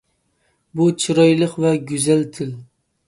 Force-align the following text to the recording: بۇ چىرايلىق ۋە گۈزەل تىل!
بۇ 0.79 0.87
چىرايلىق 1.03 1.53
ۋە 1.67 1.75
گۈزەل 1.93 2.25
تىل! 2.39 2.51